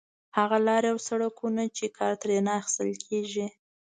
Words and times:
هغه 0.37 0.57
لارې 0.67 0.87
او 0.93 0.97
سړکونه 1.07 1.63
چې 1.77 1.85
کار 1.97 2.13
ترې 2.21 2.37
نه 2.47 2.51
اخیستل 2.59 2.91
کېږي. 3.07 3.45